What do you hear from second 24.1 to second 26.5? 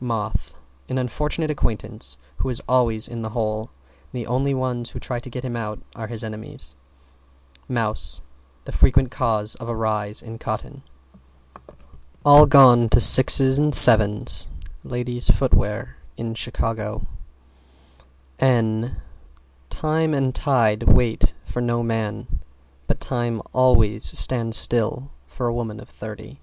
stands still for a woman of thirty.